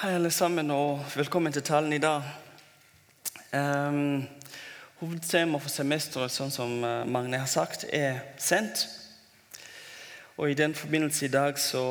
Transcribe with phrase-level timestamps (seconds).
[0.00, 2.22] Hei, alle sammen, og velkommen til talen i dag.
[3.52, 4.22] Um,
[4.96, 8.86] hovedtema for semesteret, sånn som eh, Magne har sagt, er sendt.
[10.38, 11.82] Og I den forbindelse i dag så,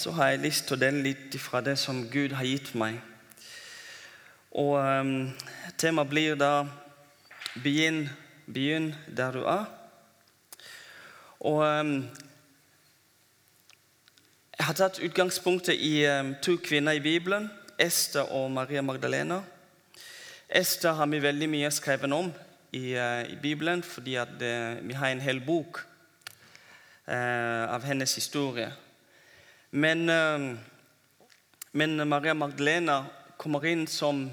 [0.00, 2.96] så har jeg lyst til å dele litt fra det som Gud har gitt meg.
[4.56, 5.12] Og um,
[5.76, 6.64] Temaet blir da
[7.52, 8.08] 'Begynn,
[8.46, 9.68] begynn der du er'.
[11.40, 11.94] Og um,
[14.56, 19.42] jeg har tatt utgangspunktet i um, to kvinner i Bibelen, Esther og Maria Magdalena.
[20.48, 22.32] Esther har vi veldig mye skrevet om
[22.72, 25.78] i, uh, i Bibelen, fordi at, uh, vi har en hel bok
[27.08, 28.72] eh, av hennes historie.
[29.70, 30.04] Men,
[31.72, 33.04] men, Maria Magdalena
[33.36, 34.26] kommer inn som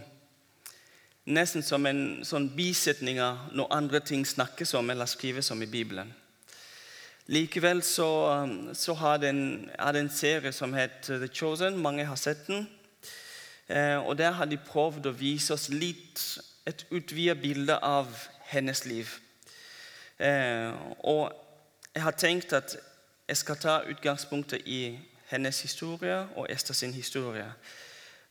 [1.25, 3.19] nesten som en sånn bisetning
[3.51, 6.11] når andre ting snakkes om eller skrives om i Bibelen.
[7.25, 8.09] Likevel så,
[8.43, 11.77] um, så har det en, en, serie som heter The Chosen.
[11.81, 12.67] Mange har sett den.
[13.69, 16.21] Eh, og Der har de prøvd å vise oss litt
[16.65, 18.07] et utvidet bilde av
[18.51, 19.09] hennes liv.
[20.19, 21.33] Eh, og
[21.93, 22.77] jeg har tenkt at
[23.27, 27.47] jeg skal ta utgangspunktet i hennes historie og Esther sin historie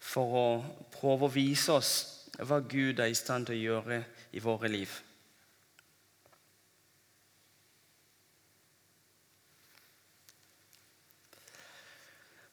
[0.00, 0.46] for å
[0.94, 1.92] prøve å vise oss
[2.38, 4.90] hva Gud er i stand til å gjøre i våre liv.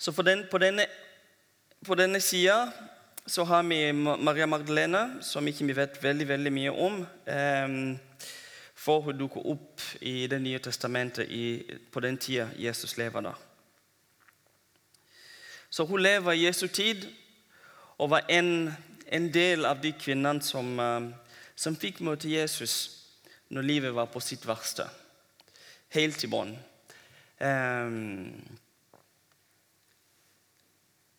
[0.02, 0.88] Så den, på denne,
[1.86, 2.72] på denne sida
[3.26, 7.02] så har vi Maria Magdalena, som ikke vi vet veldig veldig mye om.
[7.26, 7.98] Eh,
[8.82, 11.30] for hun dukker opp i Det nye testamentet
[11.92, 13.34] på den tida Jesus lever da.
[15.70, 17.06] Så hun lever i Jesu tid
[17.98, 18.74] og var en,
[19.08, 21.14] en del av de kvinnene som, uh,
[21.56, 23.06] som fikk møte Jesus
[23.50, 24.88] når livet var på sitt verste.
[25.94, 26.56] Helt i bånn.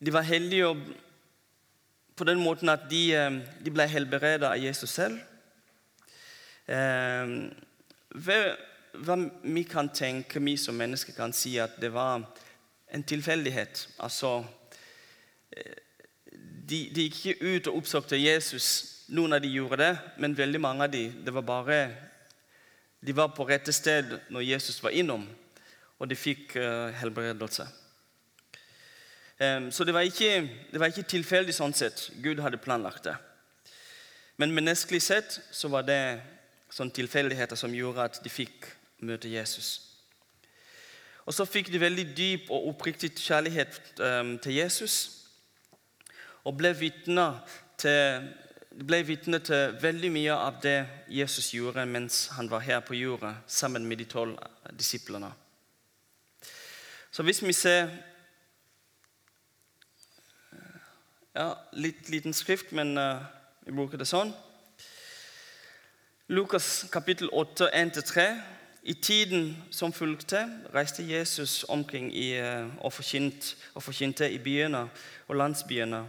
[0.05, 0.75] De var heldige
[2.15, 5.19] på den måten at de, eh, de ble helbredet av Jesus selv.
[6.67, 7.27] Eh,
[8.13, 12.25] hva vi kan tenke, vi som mennesker kan si at det var
[12.93, 13.87] en tilfeldighet.
[13.99, 14.45] Altså
[15.57, 15.79] eh,
[16.69, 19.05] de, de gikk ikke ut og oppsøkte Jesus.
[19.07, 21.79] Noen av de gjorde det, men veldig mange av de, det var bare,
[22.99, 25.25] de var på rette sted når Jesus var innom,
[25.99, 26.55] og de fikk
[26.99, 27.67] helbredelse.
[29.71, 32.09] Så det var, ikke, det var ikke tilfeldig sånn sett.
[32.23, 33.15] Gud hadde planlagt det.
[34.41, 36.01] Men menneskelig sett så var det
[36.73, 38.67] sånne tilfeldigheter som gjorde at de fikk
[39.05, 39.75] møte Jesus.
[41.23, 43.77] Og så fikk de veldig dyp og oppriktig kjærlighet
[44.43, 44.95] til Jesus.
[46.43, 47.27] Og ble vitne
[47.79, 48.31] til,
[49.45, 50.79] til veldig mye av det
[51.13, 54.35] Jesus gjorde mens han var her på jorda sammen med de tolv
[54.75, 55.31] disiplene.
[57.13, 57.91] Så hvis vi ser
[61.33, 63.23] Ja, litt liten skrift, men uh,
[63.65, 64.29] vi bruker det sånn.
[66.29, 68.25] Lukas kapittel 8, 1-3.
[68.85, 70.43] I tiden som fulgte,
[70.75, 74.83] reiste Jesus omkring i, uh, og, forkynte, og forkynte i byene
[75.25, 76.05] og landsbyene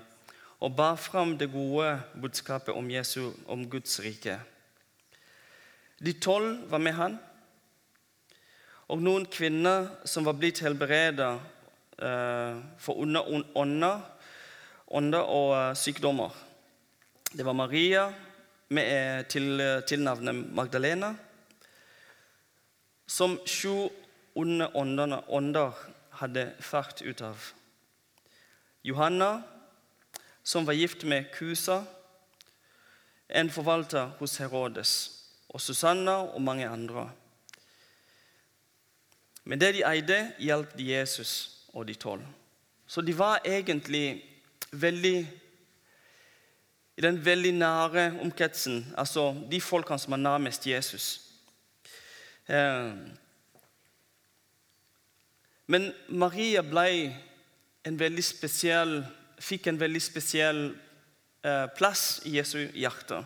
[0.60, 1.88] og bar fram det gode
[2.20, 4.36] budskapet om, Jesu, om Guds rike.
[6.04, 7.16] De tolv var med han,
[8.92, 11.32] og noen kvinner som var blitt helbredet
[11.96, 13.24] uh, for onde
[13.56, 14.10] ånder
[14.94, 16.30] ånder og eh, sykdommer.
[17.34, 18.06] Det var Maria
[18.68, 21.14] med eh, til, eh, tilnavnet Magdalena,
[23.06, 23.88] som sju
[24.34, 25.74] onde ånder
[26.20, 27.50] hadde fart ut av.
[28.84, 29.42] Johanna,
[30.42, 31.82] som var gift med Kusa,
[33.28, 34.92] en forvalter hos Herodes,
[35.48, 37.08] og Susanna og mange andre.
[39.44, 41.32] Men det de eide, hjalp de Jesus
[41.72, 42.22] og de tolv.
[42.86, 44.33] Så de var egentlig
[44.80, 45.16] veldig
[46.96, 51.20] i den veldig nære omkretsen, altså de folkene som er nærmest Jesus.
[52.48, 52.92] Eh,
[55.66, 56.62] men Maria
[57.84, 59.04] en spesiell,
[59.38, 60.76] fikk en veldig spesiell
[61.44, 63.24] eh, plass i Jesu hjerte.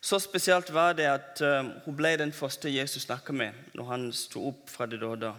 [0.00, 4.12] Så spesielt var det at eh, hun ble den første Jesus snakket med når han
[4.12, 5.34] sto opp fra de døde.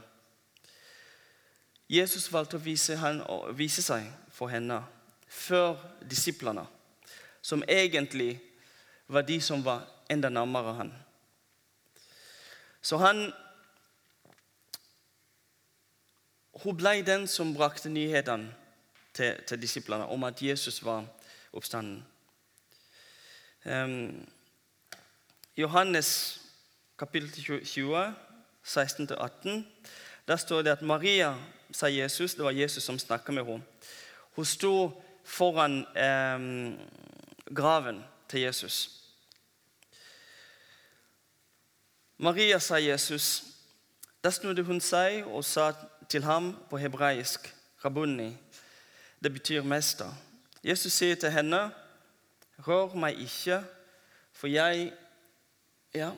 [1.89, 4.05] Jesus valgte å vise, han, å vise seg
[4.41, 4.79] for henne
[5.29, 5.75] før
[6.09, 6.63] disiplene,
[7.45, 8.39] som egentlig
[9.07, 10.93] var de som var enda nærmere han.
[12.81, 13.29] Så han
[16.61, 18.51] Hun ble den som brakte nyhetene
[19.13, 21.05] til, til disiplene om at Jesus var
[21.53, 22.03] oppstanden.
[23.65, 24.27] Um,
[25.57, 26.41] Johannes
[26.99, 28.13] kapittel 20,
[28.65, 29.63] 16-18,
[30.27, 31.35] der står det at Maria,
[31.71, 33.63] sa Jesus, det var Jesus som snakka med henne,
[34.35, 34.73] hun sto
[35.23, 36.39] foran eh,
[37.55, 38.89] graven til Jesus.
[42.17, 43.43] Maria, sa Jesus.
[44.23, 45.71] Da snudde hun seg og sa
[46.09, 47.53] til ham på hebraisk,
[47.85, 48.37] Rabuni.
[49.23, 50.09] Det betyr mester.
[50.63, 51.71] Jesus sier til henne,
[52.67, 53.63] rør meg ikke,
[54.33, 54.91] for jeg
[55.91, 56.13] Ja,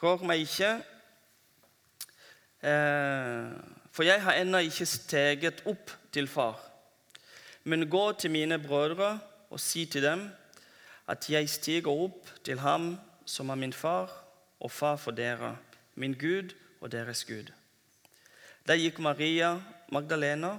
[0.00, 0.70] rør meg ikke,
[2.64, 3.50] eh,
[3.92, 6.65] for jeg har ennå ikke steget opp til far.
[7.66, 9.18] Men gå til mine brødre
[9.50, 10.28] og si til dem
[11.10, 12.94] at jeg stiger opp til ham
[13.26, 14.12] som er min far
[14.60, 15.56] og far for dere,
[15.94, 17.50] min Gud og deres Gud.
[18.66, 19.56] Da gikk Maria
[19.92, 20.56] Magdalena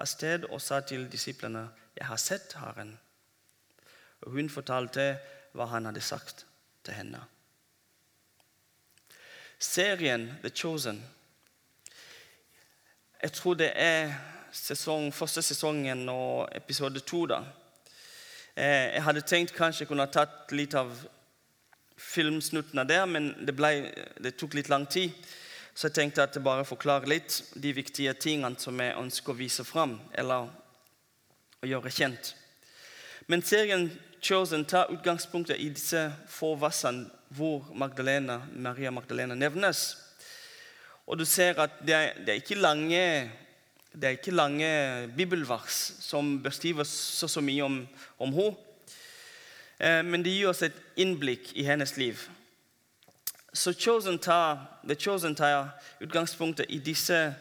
[0.00, 2.98] av sted og sa til disiplene, 'Jeg har sett Herren.'
[4.26, 5.18] Hun fortalte
[5.52, 6.46] hva han hadde sagt
[6.84, 7.20] til henne.
[9.58, 11.04] Serien The Chosen
[13.22, 14.14] Jeg tror det er
[14.52, 17.26] sesong, første sesongen og episode to.
[17.26, 17.42] da.
[18.56, 20.90] Eh, jeg hadde tenkt kanskje jeg kunne tatt litt av
[22.00, 23.70] filmsnuttene der, men det, ble,
[24.20, 25.14] det, tok litt lang tid.
[25.74, 29.38] Så jeg tenkte at jeg bare forklarer litt de viktige tingene som jeg ønsker å
[29.38, 30.50] vise fram, eller
[31.60, 32.34] å gjøre kjent.
[33.30, 39.94] Men serien Chosen tar utgangspunktet i disse få versene hvor Magdalena, Maria Magdalena nevnes.
[41.06, 43.00] Og du ser at det er, det er ikke lange
[43.92, 47.80] det er ikke lange bibelvers som beskriver så, så mye om,
[48.18, 48.56] om henne.
[49.80, 52.20] Eh, men det gir oss et innblikk i hennes liv.
[53.52, 57.34] Så Chosen tar, The Chosen tar utgangspunktet i disse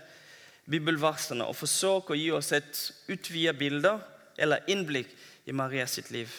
[0.70, 2.80] bibelversene og forsøker å gi oss et
[3.12, 3.94] utvidet bilde
[4.40, 5.12] eller innblikk
[5.46, 6.32] i Maria sitt liv.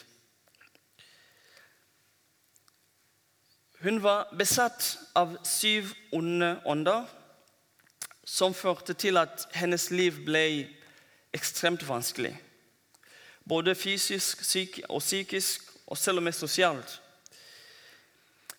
[3.81, 7.07] Hun var besatt av syv onde ånder
[8.31, 10.45] som førte til at hennes liv ble
[11.35, 12.31] ekstremt vanskelig.
[13.49, 14.45] Både fysisk
[14.89, 17.01] og psykisk, og selv og med sosialt.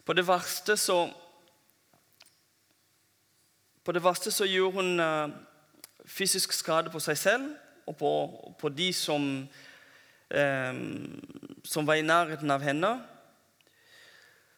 [0.06, 1.10] På det verste så
[3.84, 5.30] På det verste så gjorde hun uh,
[6.06, 7.48] fysisk skade på seg selv
[7.88, 8.12] og på,
[8.60, 9.24] på de som,
[10.38, 12.92] um, som var i nærheten av henne.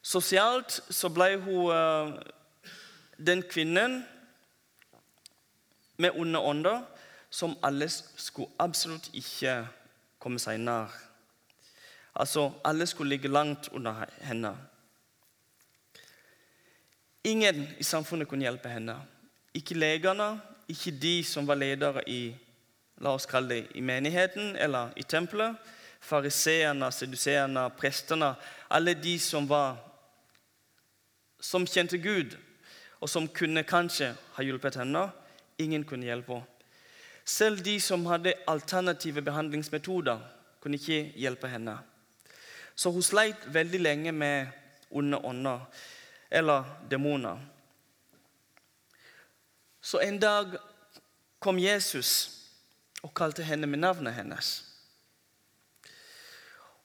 [0.04, 2.20] Sosialt så ble hun uh,
[3.16, 4.02] den kvinnen
[5.98, 6.82] med onde ånder
[7.30, 9.64] som alle skulle absolutt ikke
[10.20, 10.94] komme seg nær.
[12.16, 14.54] Altså, alle skulle ligge langt under henne.
[17.24, 18.96] Ingen i samfunnet kunne hjelpe henne.
[19.54, 22.36] Ikke legene, ikke de som var ledere i
[23.02, 25.56] la oss kalle det, i menigheten eller i tempelet.
[26.04, 28.34] Fariseerne, seduseerne, prestene.
[28.70, 29.78] Alle de som var
[31.44, 32.38] som kjente Gud,
[33.02, 35.10] og som kunne kanskje ha hjulpet henne.
[35.58, 36.50] Ingen kunne hjelpe henne.
[37.26, 40.20] Selv de som hadde alternative behandlingsmetoder,
[40.60, 41.78] kunne ikke hjelpe henne.
[42.76, 44.48] Så hun sleit veldig lenge med
[44.92, 45.60] onde ånder
[46.32, 47.40] eller demoner.
[49.82, 50.58] Så en dag
[51.40, 52.40] kom Jesus
[53.04, 54.52] og kalte henne med navnet hennes.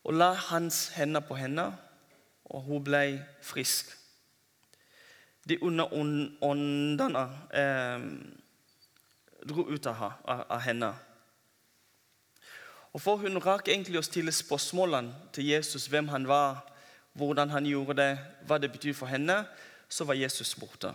[0.05, 1.70] Og la hans hender på henne,
[2.44, 3.91] og hun ble frisk.
[5.49, 5.87] De onde
[6.43, 7.25] åndene
[7.55, 8.05] eh,
[9.49, 10.93] dro ut av, av henne.
[12.93, 16.65] Og For hun rakk egentlig å stille spørsmålene til Jesus hvem han var,
[17.19, 18.13] hvordan han gjorde det,
[18.46, 19.43] hva det betyr for henne,
[19.89, 20.93] så var Jesus borte.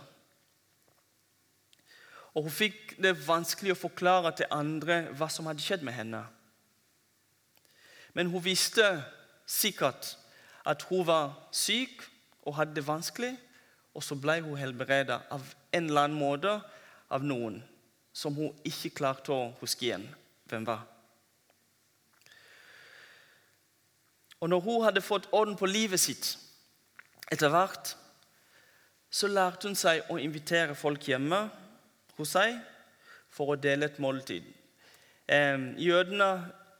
[2.34, 6.24] Og Hun fikk det vanskelig å forklare til andre hva som hadde skjedd med henne.
[8.14, 8.84] Men hun visste
[9.46, 10.14] sikkert
[10.66, 12.02] at hun var syk
[12.46, 13.32] og hadde det vanskelig,
[13.94, 15.42] og så ble hun helbredet av
[15.74, 16.52] en eller annen måte
[17.10, 17.60] av noen
[18.14, 20.06] som hun ikke klarte å huske igjen
[20.48, 20.84] hvem var.
[24.40, 26.34] Og når hun hadde fått orden på livet sitt
[27.32, 27.94] etter hvert,
[29.10, 31.46] så lærte hun seg å invitere folk hjemme
[32.18, 32.58] hos seg
[33.34, 34.44] for å dele et måltid.
[35.26, 36.28] Eh, jødene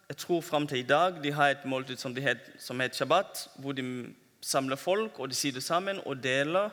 [0.04, 3.46] jeg tror fram til i dag de har et måltid som, het, som heter shabbat,
[3.56, 4.12] hvor de
[4.44, 6.70] samler folk og de sitter sammen og deler.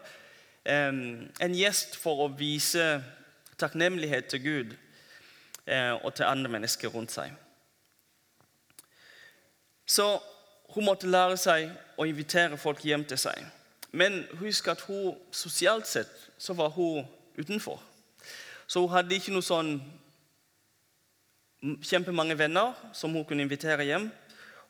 [0.65, 2.99] Eh, en gjest for å vise
[3.61, 4.75] takknemlighet til Gud
[5.65, 7.31] eh, og til andre mennesker rundt seg.
[9.85, 10.19] Så
[10.73, 13.39] hun måtte lære seg å invitere folk hjem til seg.
[13.91, 17.03] Men husk at hun sosialt sett så var hun
[17.37, 17.81] utenfor.
[18.67, 19.75] Så hun hadde ikke noe sånn
[21.83, 24.07] kjempemange venner som hun kunne invitere hjem.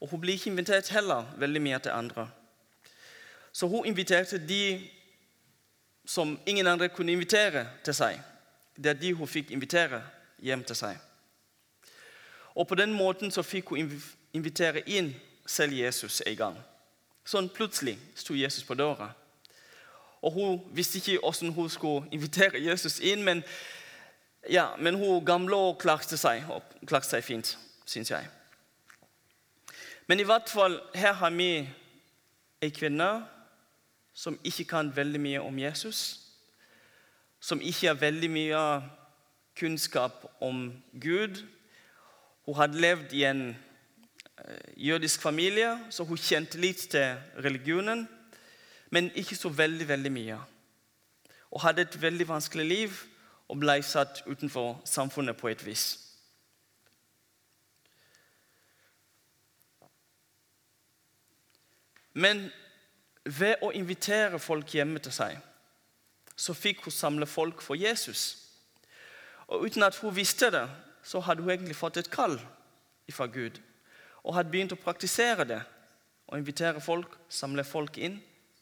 [0.02, 2.26] Og hun ble ikke invitert heller veldig mye til andre.
[3.54, 4.90] Så hun inviterte de
[6.06, 8.18] som ingen andre kunne invitere til seg.
[8.76, 10.02] Det er de hun fikk invitere
[10.40, 10.98] hjem til seg.
[12.56, 13.92] Og på den måten så fikk hun
[14.34, 15.14] invitere inn
[15.46, 16.58] selv Jesus en gang.
[17.26, 19.12] Sånn plutselig sto Jesus på døra.
[20.22, 23.44] Og Hun visste ikke hvordan hun skulle invitere Jesus inn, men,
[24.50, 26.44] ja, men hun gamle klarte seg,
[26.88, 28.28] klarte seg fint, syns jeg.
[30.08, 31.68] Men i hvert fall, her har vi
[32.62, 33.10] ei kvinne
[34.14, 36.20] som ikke kan veldig mye om Jesus.
[37.42, 38.62] Som ikke har veldig mye
[39.58, 40.70] kunnskap om
[41.02, 41.42] Gud.
[42.46, 48.08] Hun hadde levd i en eh, jødisk familie, så hun kjente litt til religionen.
[48.92, 50.38] Men ikke så veldig, veldig mye.
[51.52, 53.02] Og hadde et veldig vanskelig liv
[53.50, 55.86] og ble satt utenfor samfunnet på et vis.
[62.14, 62.50] Men
[63.26, 65.38] ved å invitere folk hjemme til seg,
[66.42, 68.38] så fikk hun samle folk for Jesus.
[69.48, 70.66] Og uten at hun visste det,
[71.04, 72.40] så hadde hun egentlig fått et kall
[73.12, 73.60] fra Gud.
[74.24, 75.62] Og hadde begynt å praktisere det.
[76.32, 78.22] Og invitere folk, samle folk inn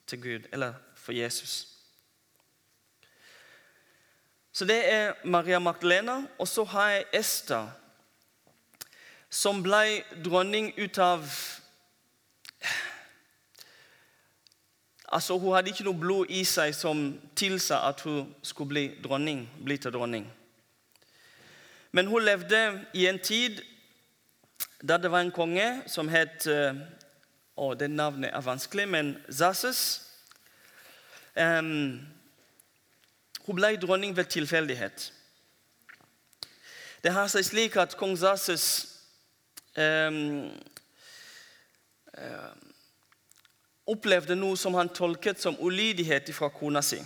[0.09, 1.67] til Gud, eller for Jesus.
[4.51, 6.23] Så det er Maria Magdalena.
[6.39, 7.69] Og så har jeg Esther,
[9.29, 11.29] som ble dronning ut av
[15.11, 19.49] Altså, Hun hadde ikke noe blod i seg som tilsa at hun skulle bli dronning.
[19.63, 20.27] bli til dronning.
[21.91, 23.61] Men hun levde i en tid
[24.87, 26.47] da det var en konge som het
[27.59, 29.79] Å, det navnet er vanskelig, men Zasses.
[31.35, 31.99] Um,
[33.43, 35.09] hun ble dronning ved tilfeldighet.
[37.03, 38.65] Det har seg slik at kong Zasses
[39.75, 40.47] um,
[42.15, 42.68] um,
[43.89, 46.99] opplevde noe som han tolket som ulydighet fra kona si,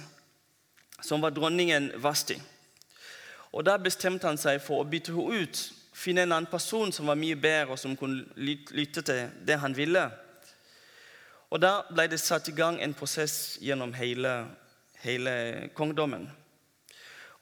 [1.01, 2.37] som var dronningen Vasti.
[3.53, 5.63] Og Da bestemte han seg for å bytte henne ut,
[5.93, 9.75] finne en annen person som var mye bedre, og som kunne lytte til det han
[9.77, 10.09] ville.
[11.53, 14.47] Og Da ble det satt i gang en prosess gjennom hele,
[15.03, 16.31] hele kongdommen.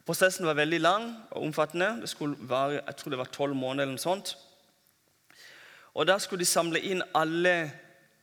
[0.05, 2.01] Prosessen var veldig lang og omfattende.
[2.01, 3.83] Det skulle være, jeg tror det var tolv måneder.
[3.83, 4.37] eller noe sånt.
[5.93, 7.71] Og Da skulle de samle inn alle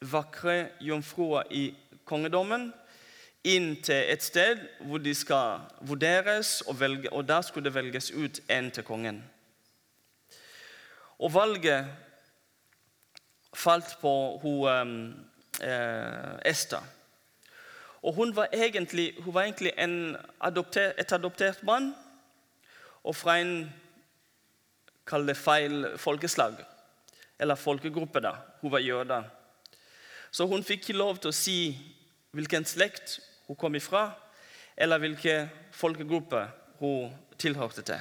[0.00, 1.70] vakre jomfruer i
[2.04, 2.70] kongedommen
[3.44, 8.10] inn til et sted hvor de skal vurderes, og, velge, og der skulle det velges
[8.10, 9.22] ut en til kongen.
[11.18, 11.86] Og valget
[13.54, 15.26] falt på hun,
[15.62, 16.82] eh, Esther.
[18.02, 19.72] Og hun var egentlig, hun var egentlig
[20.40, 21.94] adopter, et adoptert mann
[23.04, 23.72] og fra en
[25.08, 26.58] Kall det feil folkeslag.
[27.40, 28.20] Eller folkegruppe.
[28.20, 28.34] da.
[28.60, 29.24] Hun var jøde.
[30.30, 31.58] Så hun fikk ikke lov til å si
[32.37, 33.18] hvilken slekt
[33.49, 34.11] hun kom ifra,
[34.76, 36.44] eller hvilken folkegruppe
[36.78, 38.00] hun tilhørte til.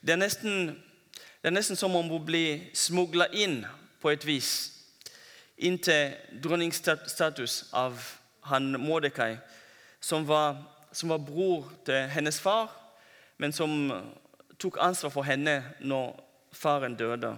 [0.00, 0.70] Det er nesten,
[1.42, 3.60] det er nesten som om hun blir smugla inn
[4.00, 4.52] på et vis
[5.60, 8.00] inn til dronningstatus av
[8.48, 9.34] han Mordekai,
[10.00, 10.56] som var,
[10.92, 12.70] som var bror til hennes far,
[13.36, 13.92] men som
[14.60, 16.16] tok ansvar for henne når
[16.56, 17.34] faren døde.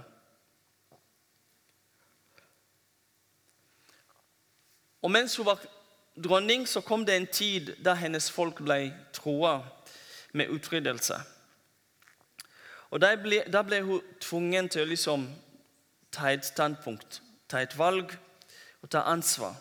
[5.03, 5.61] Og mens hun var
[6.25, 9.61] dronning, så kom det en tid da hennes folk ble troa
[10.33, 11.19] med utryddelse.
[12.91, 15.25] Og Da ble, da ble hun tvungen til å liksom
[16.13, 18.13] ta et standpunkt, ta et valg
[18.83, 19.57] og ta ansvar.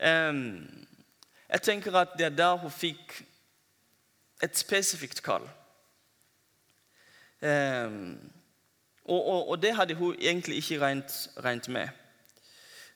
[0.00, 0.86] Um,
[1.48, 3.22] jeg tenker at det er der hun fikk
[4.42, 5.44] et spesifikt kall.
[7.42, 8.16] Um,
[9.04, 11.88] og, og, og, det hadde hun egentlig ikke regnet, med.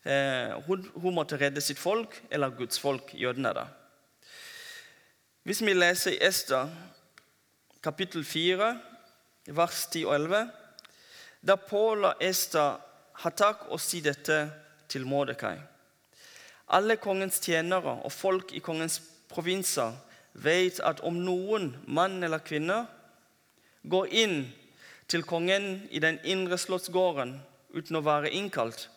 [0.03, 3.53] Eh, hun, hun, måtte redde sitt folk, eller Guds folk, jødene.
[3.53, 3.67] da.
[5.43, 6.69] Hvis vi leser i Ester
[7.83, 8.79] kapittel 4,
[9.47, 10.49] vers 10 og 11
[11.43, 12.77] Da påla Ester
[13.19, 14.37] Hatak å si dette
[14.87, 15.57] til Mordekai.
[16.71, 19.91] Alle kongens tjenere og folk i kongens provinser
[20.33, 22.85] vet at om noen, mann eller kvinne,
[23.83, 24.37] går inn
[25.11, 27.35] til kongen i den indre slottsgården
[27.75, 28.87] uten å være innkalt,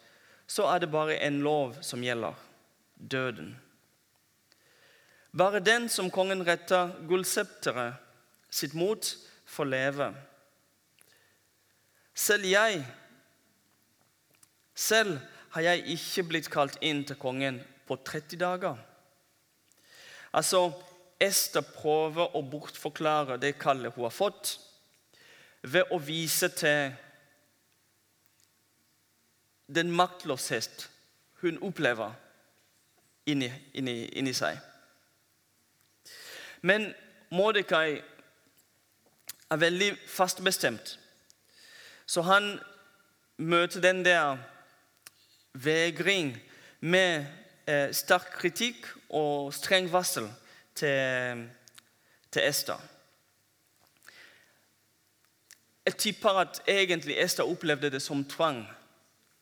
[0.47, 2.35] så er det bare en lov som gjelder
[2.97, 3.55] døden.
[5.37, 7.99] Bare den som kongen retter gullsepteret
[8.51, 9.05] sitt mot,
[9.47, 10.13] får leve.
[12.15, 12.85] Selv jeg
[14.77, 15.19] Selv
[15.55, 18.77] har jeg ikke blitt kalt inn til kongen på 30 dager.
[20.37, 20.69] Altså,
[21.17, 24.59] Ester prøver å bortforklare det kallet hun har fått,
[25.65, 26.93] ved å vise til
[29.75, 30.91] den maktløshet
[31.43, 32.13] hun opplever
[33.27, 34.59] inni, inni, inni seg.
[36.63, 36.93] Men
[37.31, 38.01] Mordekai
[39.51, 40.99] er veldig fastbestemt.
[42.07, 42.59] Så han
[43.37, 44.39] møter den der
[45.53, 46.37] vegring
[46.81, 47.27] med
[47.67, 50.29] eh, sterk kritikk og streng varsel
[50.75, 51.47] til,
[52.31, 52.81] til Ester.
[55.87, 58.65] Jeg tipper at egentlig Ester opplevde det som tvang.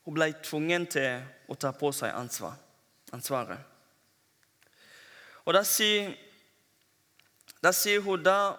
[0.04, 2.58] Hun ble tvungen til å ta på seg ansvar,
[3.12, 3.58] ansvaret.
[5.44, 6.12] Og da sier,
[7.64, 8.54] da sier hun da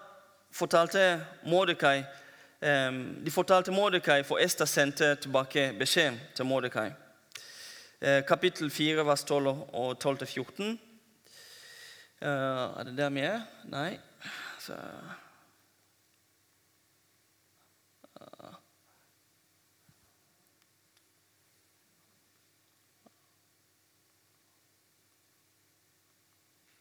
[0.56, 1.04] fortalte
[1.50, 2.92] Mordekai eh,
[3.26, 6.92] De fortalte Mordekai, for Esther sendte tilbake beskjed til Mordekai.
[8.02, 10.78] Eh, kapittel 4, vers 12 og 12-14.
[12.22, 13.46] Eh, er det der vi er?
[13.70, 14.00] Nei.
[14.60, 14.78] Så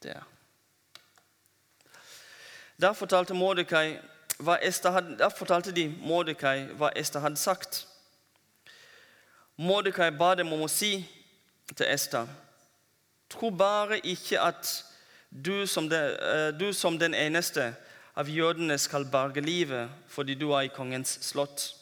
[0.04, 0.22] Der.
[2.80, 3.98] Da fortalte, Mordecai
[4.38, 7.86] hva Esther da fortalte de Mordekai hva Ester hadde sagt.
[9.56, 10.96] Mordekai ba dem om å si
[11.74, 12.26] til Ester
[13.30, 14.68] Tro bare ikke at
[15.30, 17.72] du som, de, du som den eneste
[18.14, 21.72] av jødene skal berge livet fordi du er i kongens slott.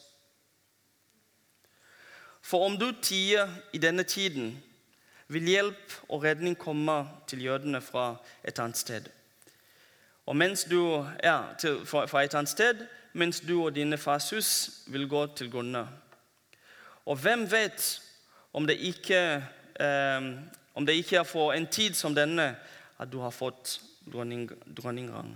[2.41, 4.55] For om du tier i denne tiden,
[5.27, 9.09] vil hjelp og redning komme til jødene fra et annet sted.
[10.25, 14.29] Og mens du er til, fra, fra et annet sted, mens du og dine fars
[14.29, 14.49] hus
[14.87, 15.87] vil gå til grunne.
[17.05, 18.01] Og hvem vet
[18.53, 19.43] om det ikke,
[19.79, 20.29] eh,
[20.73, 22.55] om det ikke er for en tid som denne
[22.99, 23.81] at du har fått
[24.13, 25.35] dronning, dronningrang?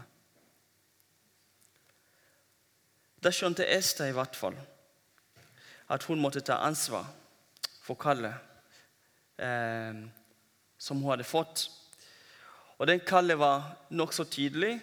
[3.23, 4.55] Da skjønte Esther i hvert fall
[5.89, 7.07] at hun måtte ta ansvar
[7.83, 8.46] for kallet
[9.37, 9.93] eh,
[10.77, 11.69] som hun hadde fått.
[12.77, 14.81] Og Den kallet var nokså tydelig.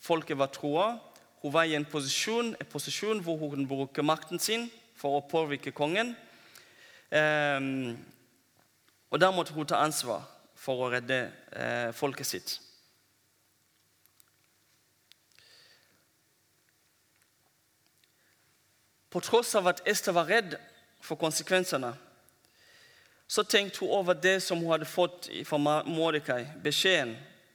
[0.00, 0.98] Folket var troa.
[1.42, 5.28] Hun var i en posisjon, en posisjon hvor hun kunne bruke makten sin for å
[5.28, 6.16] påvirke kongen.
[7.10, 7.60] Eh,
[9.10, 12.58] og Da måtte hun ta ansvar for å redde eh, folket sitt.
[19.10, 20.54] På tross av at Ester var redd
[21.02, 21.90] for konsekvensene,
[23.30, 27.12] så tenkte hun over det som hun hadde fått fra Mordekai, beskjeden,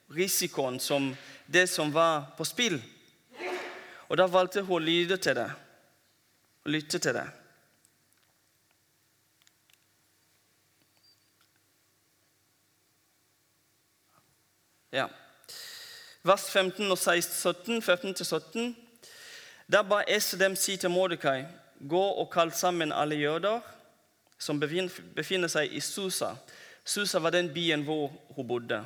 [0.08, 1.10] risikoen, som
[1.46, 2.78] det som var på spill.
[4.08, 5.50] Og da valgte hun å lytte til det.
[6.72, 7.26] Lytte til det.
[14.96, 15.10] Ja.
[16.24, 18.76] Vers 15 og 16, 17,
[19.68, 21.42] Da ba Ester dem si til Mordekai,
[21.84, 23.75] gå og kall sammen alle jøder
[24.38, 26.36] som befinner seg i Susa.
[26.86, 28.82] Susa var den byen hvor hun bodde.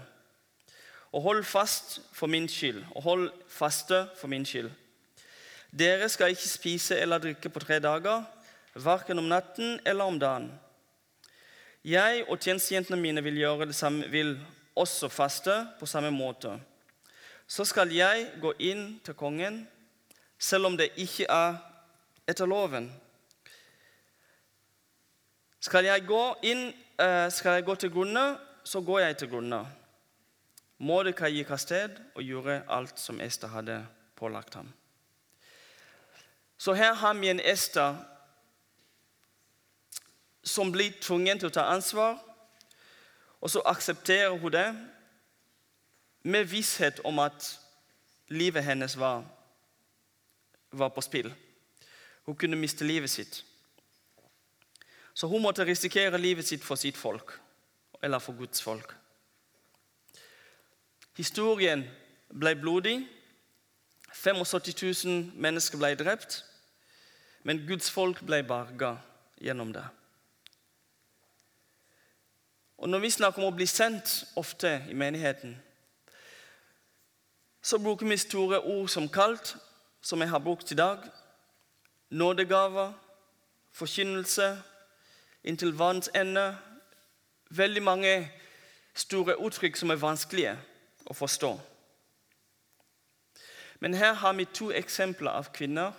[1.11, 4.69] Og hold fast for min skyld, og hold faste for min skyld.
[5.71, 8.23] Dere skal ikke spise eller drikke på tre dager,
[8.75, 10.51] verken om natten eller om dagen.
[11.83, 14.37] Jeg og tjenestejentene mine vil gjøre det samme, vil
[14.75, 16.59] også faste på samme måte.
[17.47, 19.63] Så skal jeg gå inn til kongen,
[20.39, 21.57] selv om det ikke er
[22.29, 22.91] etter loven.
[25.59, 29.65] Skal jeg gå inn, eh, skal jeg gå til grunne, så går jeg til grunne.
[30.79, 33.81] Mordekai gikk av sted og gjorde alt som Ester hadde
[34.15, 34.73] pålagt ham.
[36.57, 37.95] Så her har vi en Ester
[40.43, 42.17] som blir tvunget til å ta ansvar,
[43.41, 44.67] og så aksepterer hun det
[46.23, 47.59] med visshet om at
[48.27, 49.23] livet hennes var,
[50.71, 51.33] var på spill.
[52.25, 53.43] Hun kunne miste livet sitt.
[55.19, 57.33] Så hun måtte risikere livet sitt for sitt folk,
[58.01, 58.93] eller for Guds folk.
[61.17, 61.83] Historien
[62.31, 63.01] ble blodig.
[64.15, 66.37] 75 000 mennesker ble drept.
[67.43, 68.93] Men Guds folk ble berga
[69.43, 69.83] gjennom det.
[72.77, 75.57] Og Når vi snakker om å bli sendt ofte i menigheten,
[77.61, 79.57] så bruker vi store ord som kalt,
[80.01, 81.03] som jeg har brukt i dag.
[82.09, 82.93] Nådegaver,
[83.75, 84.53] forkynnelse,
[85.43, 86.57] inntil vanns ende.
[87.49, 88.31] Veldig mange
[88.93, 90.57] store uttrykk som er vanskelige
[91.09, 91.53] å forstå.
[93.79, 95.91] Men her har vi to eksempler av kvinner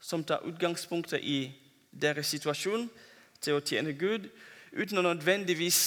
[0.00, 1.52] som tar utgangspunktet i
[1.92, 2.88] deres situasjon
[3.40, 4.28] til å tjene Gud,
[4.72, 5.80] uten å nødvendigvis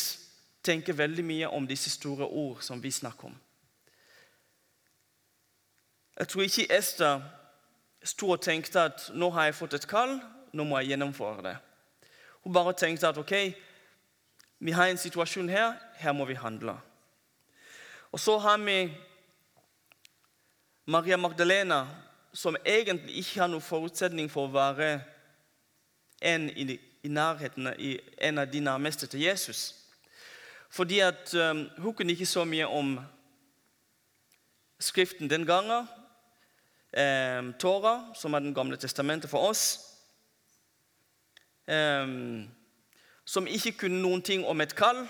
[0.64, 3.38] tenke veldig mye om disse store ord som vi snakker om.
[6.20, 7.22] Jeg tror ikke Ester
[8.04, 10.20] sto og tenkte at nå har jeg fått et kall,
[10.54, 11.56] nå må jeg gjennomføre det.
[12.44, 13.34] Hun bare tenkte at ok,
[14.60, 16.78] vi har en situasjon her, her må vi handle.
[18.12, 18.92] Og så har vi
[20.86, 21.88] Maria Magdalena,
[22.34, 25.00] som egentlig ikke har noen forutsetning for å være
[26.22, 29.76] en i, i nærheten i en av de nærmeste til Jesus.
[30.70, 33.00] Fordi at um, Hun kunne ikke så mye om
[34.80, 35.88] Skriften den gangen.
[36.90, 39.99] Um, Tora, som er den gamle testamentet for oss.
[41.70, 42.50] Um,
[43.30, 45.04] som ikke kunne noen ting om et kall.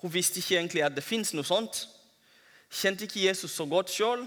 [0.00, 1.82] Hun visste ikke egentlig at det fins noe sånt.
[2.72, 4.22] Kjente ikke Jesus så godt sjøl,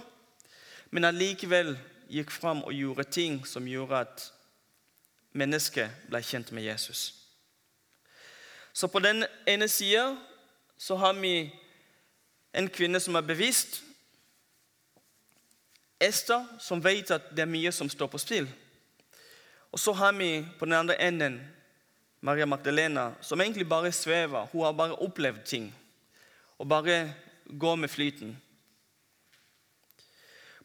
[0.91, 1.73] men allikevel
[2.11, 4.25] gikk fram og gjorde ting som gjorde at
[5.33, 7.13] mennesket ble kjent med Jesus.
[8.73, 10.11] Så på den ene sida
[10.77, 11.49] så har vi
[12.53, 13.81] en kvinne som er bevisst.
[16.01, 18.49] Ester, som vet at det er mye som står på spill.
[19.71, 21.41] Og så har vi på den andre enden
[22.23, 24.45] Maria Magdalena, som egentlig bare svever.
[24.51, 25.75] Hun har bare opplevd ting
[26.57, 27.13] og bare
[27.59, 28.37] går med flyten.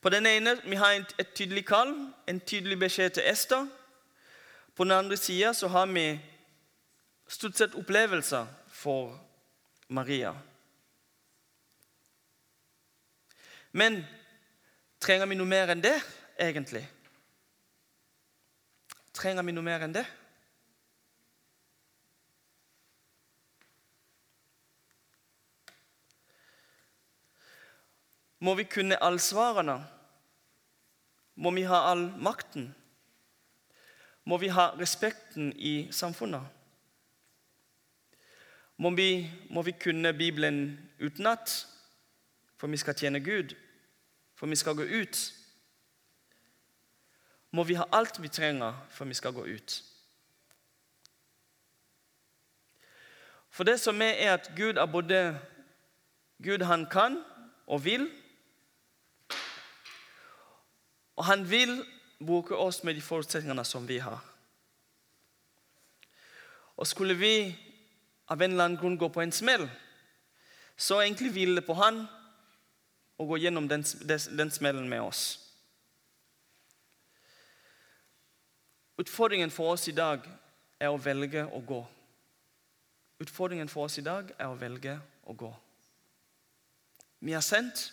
[0.00, 1.90] På den ene vi har et tydelig kall,
[2.28, 3.66] en tydelig beskjed til Ester.
[4.74, 6.20] På den andre sida har vi
[7.28, 9.18] stort sett opplevelser for
[9.88, 10.34] Maria.
[13.72, 14.04] Men
[15.00, 15.98] trenger vi noe mer enn det,
[16.38, 16.86] egentlig?
[19.12, 20.06] Trenger vi noe mer enn det?
[28.38, 29.80] Må vi kunne alle svarene?
[31.34, 32.74] Må vi ha all makten?
[34.24, 36.42] Må vi ha respekten i samfunnet?
[38.76, 41.66] Må vi, må vi kunne Bibelen utenat
[42.58, 43.54] for vi skal tjene Gud,
[44.34, 45.18] for vi skal gå ut?
[47.50, 49.82] Må vi ha alt vi trenger for vi skal gå ut?
[53.50, 55.38] For det som er, er at Gud er både
[56.42, 57.22] Gud han kan
[57.66, 58.10] og vil.
[61.18, 61.80] Og han vil
[62.22, 64.22] bruke oss med de forutsetningene som vi har.
[66.78, 67.34] Og skulle vi
[68.30, 69.66] av en eller annen grunn gå på en smell,
[70.78, 72.04] så egentlig hviler det på han
[73.18, 75.24] å gå gjennom den, den smellen med oss.
[78.98, 80.22] Utfordringen for oss i dag
[80.78, 81.80] er å velge å gå.
[83.18, 84.94] Utfordringen for oss i dag er å velge
[85.26, 85.50] å gå.
[87.26, 87.88] Vi er sendt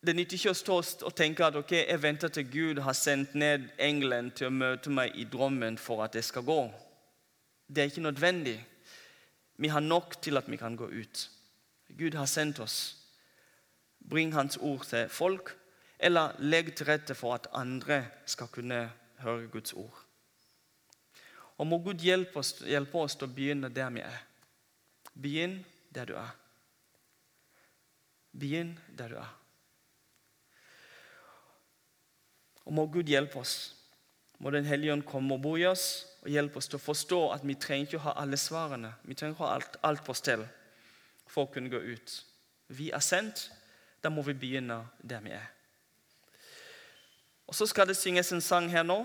[0.00, 0.76] det nytter ikke å stå
[1.08, 4.92] og tenke at ok, jeg venter til Gud har sendt ned engelen til å møte
[4.92, 6.60] meg i drømmen for at det skal gå.
[7.68, 8.56] Det er ikke nødvendig.
[9.60, 11.24] Vi har nok til at vi kan gå ut.
[11.98, 12.78] Gud har sendt oss.
[14.00, 15.52] Bring Hans ord til folk,
[15.98, 18.86] eller legg til rette for at andre skal kunne
[19.20, 19.98] høre Guds ord.
[21.60, 24.22] Og må Gud hjelpe oss, hjelpe oss til å begynne der vi er.
[25.12, 25.58] Begynn
[25.92, 26.32] der du er.
[28.32, 29.36] Begynn der du er.
[32.70, 33.74] Og må Gud hjelpe oss.
[34.38, 37.18] Må Den hellige ånd komme og bo i oss og hjelpe oss til å forstå
[37.34, 38.92] at vi trenger ikke å ha alle svarene.
[39.02, 40.44] Vi trenger ikke å ha alt, alt på stell
[41.26, 42.12] for å kunne gå ut.
[42.70, 43.48] Vi er sendt.
[44.00, 45.48] Da må vi begynne der vi er.
[47.50, 49.02] Og Så skal det synges en sang her nå.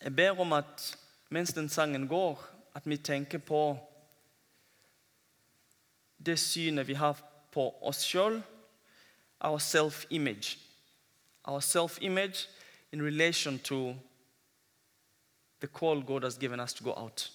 [0.00, 0.86] Jeg ber om at
[1.28, 2.40] mens den sangen går,
[2.74, 3.76] at vi tenker på
[6.18, 7.20] det synet vi har
[7.52, 8.40] på oss sjøl,
[9.40, 10.56] our self-image
[11.48, 12.46] our self image
[12.92, 13.94] in relation to
[15.60, 17.30] the call God has given us to go out.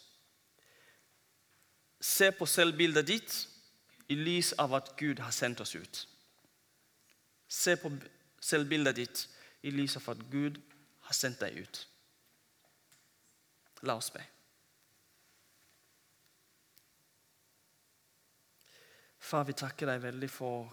[1.99, 3.35] Se på selvbildet ditt
[4.07, 6.07] i lys av at Gud har sendt oss ut.
[7.47, 7.91] Se på
[8.41, 9.27] selvbildet ditt
[9.63, 10.59] i lys av at Gud
[11.07, 11.87] har sendt deg ut.
[13.83, 14.23] La oss be.
[19.23, 20.67] Far, vi takker deg veldig for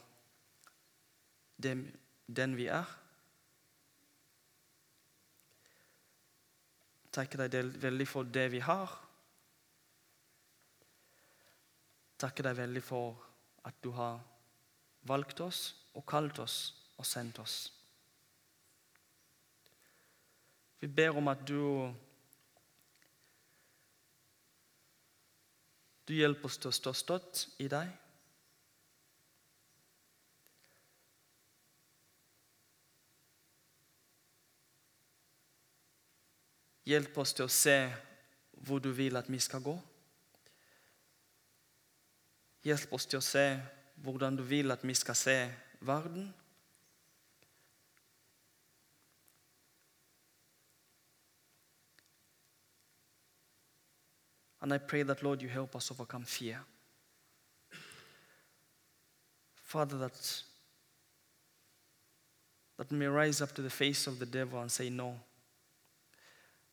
[1.62, 2.99] den vi er.
[7.10, 8.92] Takker deg veldig for det vi har.
[12.20, 13.16] Takker deg veldig for
[13.66, 14.20] at du har
[15.08, 15.62] valgt oss
[15.96, 16.58] og kalt oss
[17.00, 17.56] og sendt oss.
[20.80, 21.60] Vi ber om at du
[26.10, 27.86] Du hjelper oss til å stå støtt i deg.
[36.90, 37.76] Hjelp oss til å se
[38.66, 39.76] hvor du vil at vi skal gå.
[42.66, 43.44] Hjelp oss til å se
[44.02, 45.36] hvordan du vil at vi skal se
[45.86, 46.32] verden.
[54.60, 56.60] And I pray that, Lord, you help us overcome fear.
[59.54, 60.42] Father, that,
[62.76, 65.14] that we may rise up to the face of the devil and say no.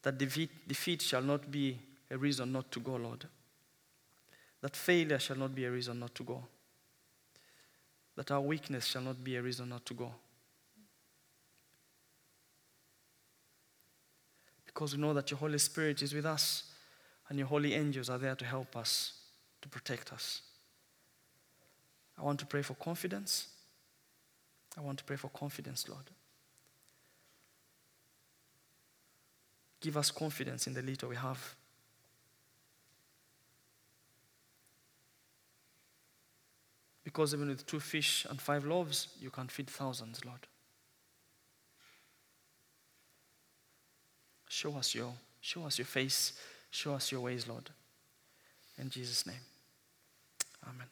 [0.08, 1.78] That defeat, defeat shall not be
[2.10, 3.26] a reason not to go, Lord.
[4.62, 6.46] That failure shall not be a reason not to go.
[8.16, 10.14] That our weakness shall not be a reason not to go.
[14.66, 16.64] Because we know that your Holy Spirit is with us
[17.28, 19.12] and your holy angels are there to help us,
[19.62, 20.42] to protect us.
[22.18, 23.48] I want to pray for confidence.
[24.78, 26.10] I want to pray for confidence, Lord.
[29.80, 31.56] Give us confidence in the little we have.
[37.04, 40.46] Because even with two fish and five loaves, you can feed thousands, Lord.
[44.50, 46.34] Show us your, show us your face,
[46.70, 47.70] show us your ways, Lord.
[48.78, 49.36] In Jesus' name.
[50.68, 50.88] Amen.